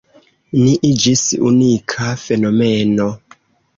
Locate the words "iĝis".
0.87-1.21